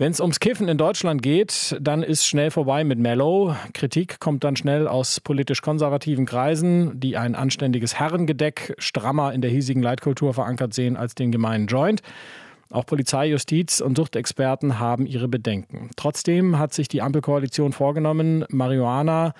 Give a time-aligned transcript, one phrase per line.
[0.00, 3.54] Wenn es ums Kiffen in Deutschland geht, dann ist schnell vorbei mit Mellow.
[3.74, 9.50] Kritik kommt dann schnell aus politisch konservativen Kreisen, die ein anständiges Herrengedeck strammer in der
[9.50, 12.00] hiesigen Leitkultur verankert sehen als den gemeinen Joint.
[12.70, 15.90] Auch Polizei, Justiz und Suchtexperten haben ihre Bedenken.
[15.96, 19.34] Trotzdem hat sich die Ampelkoalition vorgenommen, Marihuana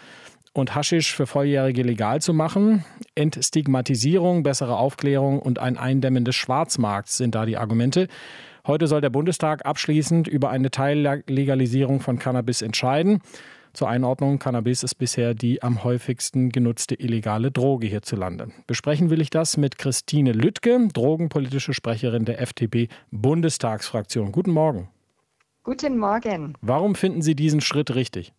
[0.53, 2.85] und Haschisch für Volljährige legal zu machen.
[3.14, 8.09] Entstigmatisierung, bessere Aufklärung und ein Eindämmen des Schwarzmarkts sind da die Argumente.
[8.67, 13.21] Heute soll der Bundestag abschließend über eine Teillegalisierung von Cannabis entscheiden.
[13.73, 18.48] Zur Einordnung, Cannabis ist bisher die am häufigsten genutzte illegale Droge hierzulande.
[18.67, 24.32] Besprechen will ich das mit Christine Lüttke, drogenpolitische Sprecherin der FDP-Bundestagsfraktion.
[24.32, 24.89] Guten Morgen.
[25.62, 26.54] Guten Morgen.
[26.61, 28.32] Warum finden Sie diesen Schritt richtig?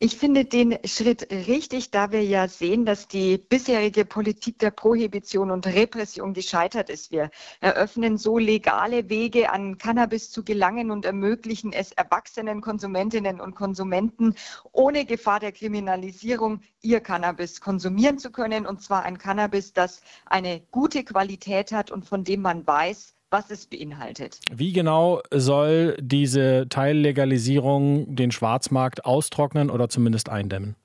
[0.00, 5.52] Ich finde den Schritt richtig, da wir ja sehen, dass die bisherige Politik der Prohibition
[5.52, 7.12] und Repression gescheitert ist.
[7.12, 7.30] Wir
[7.60, 14.34] eröffnen so legale Wege, an Cannabis zu gelangen und ermöglichen es erwachsenen Konsumentinnen und Konsumenten
[14.72, 18.66] ohne Gefahr der Kriminalisierung ihr Cannabis konsumieren zu können.
[18.66, 23.50] Und zwar ein Cannabis, das eine gute Qualität hat und von dem man weiß, was
[23.50, 24.38] es beinhaltet.
[24.52, 30.76] Wie genau soll diese Teillegalisierung den Schwarzmarkt austrocknen oder zumindest eindämmen?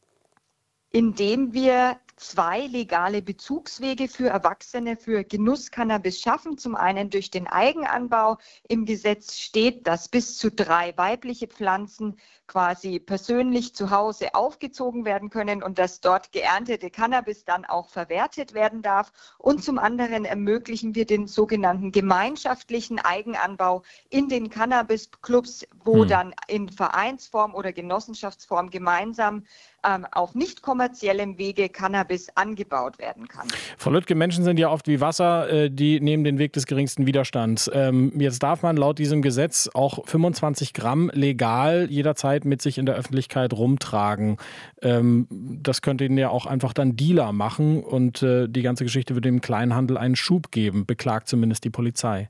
[0.92, 6.58] Indem wir zwei legale Bezugswege für Erwachsene für Genusscannabis schaffen.
[6.58, 8.40] Zum einen durch den Eigenanbau.
[8.68, 12.18] Im Gesetz steht, dass bis zu drei weibliche Pflanzen
[12.50, 18.54] quasi persönlich zu Hause aufgezogen werden können und dass dort geerntete Cannabis dann auch verwertet
[18.54, 19.14] werden darf.
[19.38, 26.10] Und zum anderen ermöglichen wir den sogenannten gemeinschaftlichen Eigenanbau in den Cannabis-Clubs, wo hm.
[26.10, 29.44] dann in Vereinsform oder Genossenschaftsform gemeinsam
[29.86, 33.48] ähm, auf nicht kommerziellem Wege Cannabis angebaut werden kann.
[33.78, 37.06] Frau Lüttke, Menschen sind ja oft wie Wasser, äh, die nehmen den Weg des geringsten
[37.06, 37.70] Widerstands.
[37.74, 42.86] Ähm, jetzt darf man laut diesem Gesetz auch 25 Gramm legal jederzeit mit sich in
[42.86, 44.38] der Öffentlichkeit rumtragen.
[44.82, 49.16] Ähm, das könnte ihnen ja auch einfach dann Dealer machen und äh, die ganze Geschichte
[49.16, 52.30] würde dem Kleinhandel einen Schub geben, beklagt zumindest die Polizei.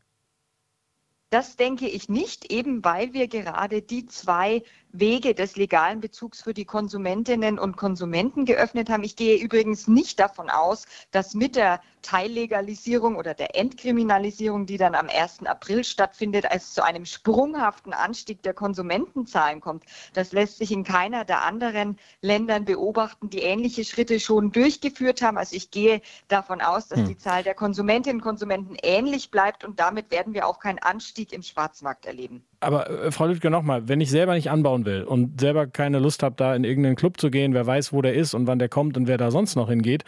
[1.32, 6.54] Das denke ich nicht, eben weil wir gerade die zwei Wege des legalen Bezugs für
[6.54, 9.04] die Konsumentinnen und Konsumenten geöffnet haben.
[9.04, 14.96] Ich gehe übrigens nicht davon aus, dass mit der Teillegalisierung oder der Entkriminalisierung, die dann
[14.96, 15.46] am 1.
[15.46, 19.84] April stattfindet, es zu einem sprunghaften Anstieg der Konsumentenzahlen kommt.
[20.14, 25.38] Das lässt sich in keiner der anderen Ländern beobachten, die ähnliche Schritte schon durchgeführt haben.
[25.38, 27.08] Also ich gehe davon aus, dass hm.
[27.08, 31.34] die Zahl der Konsumentinnen und Konsumenten ähnlich bleibt und damit werden wir auch keinen Anstieg
[31.34, 32.44] im Schwarzmarkt erleben.
[32.60, 36.24] Aber äh, Frau Lüdke, nochmal, wenn ich selber nicht anbauen will und selber keine Lust
[36.24, 38.70] habe, da in irgendeinen Club zu gehen, wer weiß, wo der ist und wann der
[38.70, 40.04] kommt und wer da sonst noch hingeht,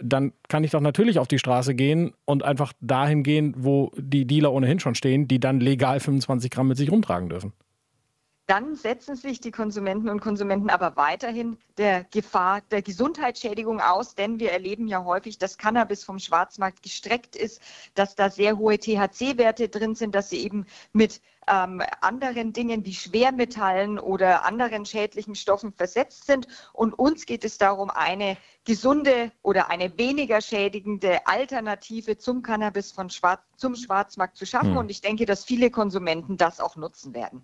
[0.00, 4.26] dann kann ich doch natürlich auf die Straße gehen und einfach dahin gehen, wo die
[4.26, 7.52] Dealer ohnehin schon stehen, die dann legal 25 Gramm mit sich rumtragen dürfen.
[8.46, 14.40] Dann setzen sich die Konsumenten und Konsumenten aber weiterhin der Gefahr der Gesundheitsschädigung aus, denn
[14.40, 17.60] wir erleben ja häufig, dass Cannabis vom Schwarzmarkt gestreckt ist,
[17.94, 21.20] dass da sehr hohe THC-Werte drin sind, dass sie eben mit
[21.50, 26.46] ähm, anderen Dingen wie Schwermetallen oder anderen schädlichen Stoffen versetzt sind.
[26.72, 33.08] Und uns geht es darum, eine gesunde oder eine weniger schädigende Alternative zum Cannabis von
[33.08, 34.72] Schwarz, zum Schwarzmarkt zu schaffen.
[34.72, 34.76] Hm.
[34.76, 37.42] Und ich denke, dass viele Konsumenten das auch nutzen werden.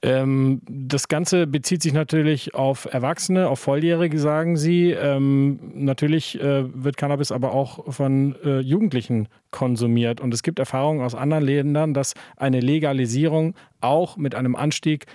[0.00, 4.92] Ähm, das Ganze bezieht sich natürlich auf Erwachsene, auf Volljährige, sagen Sie.
[4.92, 10.20] Ähm, natürlich äh, wird Cannabis aber auch von äh, Jugendlichen konsumiert.
[10.20, 13.39] Und es gibt Erfahrungen aus anderen Ländern, dass eine Legalisierung
[13.80, 15.06] auch mit einem Anstieg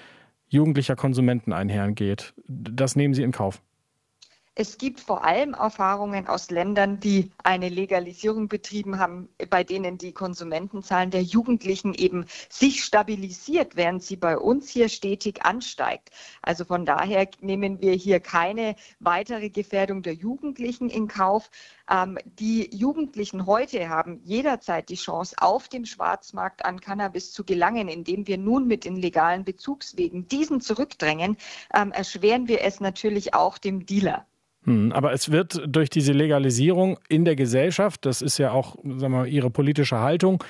[0.48, 2.34] jugendlicher Konsumenten einhergeht.
[2.48, 3.62] Das nehmen Sie in Kauf.
[4.58, 10.14] Es gibt vor allem Erfahrungen aus Ländern, die eine Legalisierung betrieben haben, bei denen die
[10.14, 16.12] Konsumentenzahlen der Jugendlichen eben sich stabilisiert, während sie bei uns hier stetig ansteigt.
[16.42, 21.52] Also von daher nehmen wir hier keine weitere Gefährdung der Jugendlichen in Kauf.
[21.90, 27.90] Ähm, die Jugendlichen heute haben jederzeit die Chance, auf dem Schwarzmarkt an Cannabis zu gelangen,
[27.90, 31.36] indem wir nun mit den legalen Bezugswegen diesen zurückdrängen,
[31.74, 34.26] ähm, erschweren wir es natürlich auch dem Dealer.
[34.66, 39.14] Hm, aber es wird durch diese Legalisierung in der Gesellschaft, das ist ja auch sagen
[39.14, 40.44] wir, Ihre politische Haltung,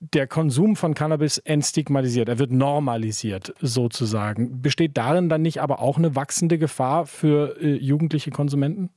[0.00, 4.62] der Konsum von Cannabis entstigmatisiert, er wird normalisiert sozusagen.
[4.62, 8.90] Besteht darin dann nicht aber auch eine wachsende Gefahr für äh, jugendliche Konsumenten?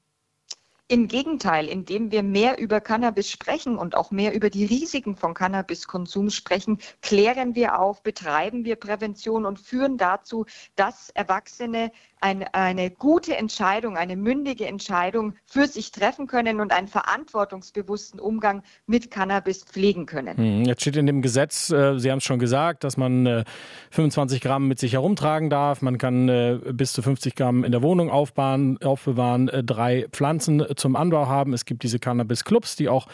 [0.91, 5.33] Im Gegenteil, indem wir mehr über Cannabis sprechen und auch mehr über die Risiken von
[5.33, 10.45] Cannabiskonsum sprechen, klären wir auf, betreiben wir Prävention und führen dazu,
[10.75, 11.91] dass Erwachsene
[12.21, 18.61] ein, eine gute Entscheidung, eine mündige Entscheidung für sich treffen können und einen verantwortungsbewussten Umgang
[18.85, 20.37] mit Cannabis pflegen können.
[20.37, 23.43] Hm, jetzt steht in dem Gesetz, äh, Sie haben es schon gesagt, dass man
[23.89, 25.81] 25 äh, Gramm mit sich herumtragen darf.
[25.81, 30.95] Man kann äh, bis zu 50 Gramm in der Wohnung aufbauen, aufbewahren, drei Pflanzen zum
[30.95, 31.53] Anbau haben.
[31.53, 33.07] Es gibt diese Cannabis-Clubs, die auch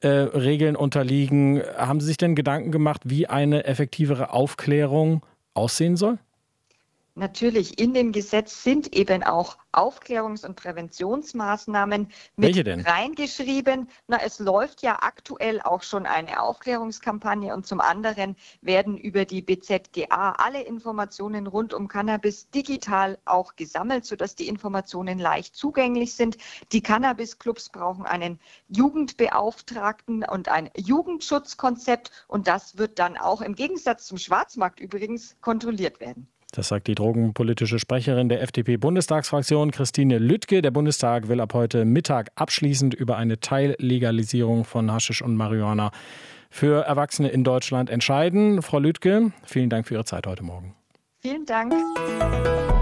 [0.00, 1.62] äh, Regeln unterliegen.
[1.76, 5.24] Haben Sie sich denn Gedanken gemacht, wie eine effektivere Aufklärung
[5.54, 6.18] aussehen soll?
[7.16, 13.88] Natürlich in dem Gesetz sind eben auch Aufklärungs- und Präventionsmaßnahmen mit reingeschrieben.
[14.06, 19.42] Na, es läuft ja aktuell auch schon eine Aufklärungskampagne und zum anderen werden über die
[19.42, 26.36] BZGA alle Informationen rund um Cannabis digital auch gesammelt, sodass die Informationen leicht zugänglich sind.
[26.72, 28.38] Die Cannabis-Clubs brauchen einen
[28.68, 36.00] Jugendbeauftragten und ein Jugendschutzkonzept und das wird dann auch im Gegensatz zum Schwarzmarkt übrigens kontrolliert
[36.00, 36.28] werden.
[36.52, 40.62] Das sagt die drogenpolitische Sprecherin der FDP-Bundestagsfraktion Christine Lüttke.
[40.62, 45.90] Der Bundestag will ab heute Mittag abschließend über eine Teillegalisierung von Haschisch und Marihuana
[46.48, 48.62] für Erwachsene in Deutschland entscheiden.
[48.62, 50.74] Frau Lüttke, vielen Dank für Ihre Zeit heute Morgen.
[51.20, 51.74] Vielen Dank.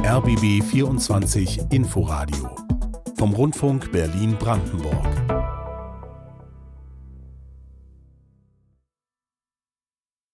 [0.04, 2.54] RBB 24 Inforadio
[3.16, 5.33] vom Rundfunk Berlin-Brandenburg.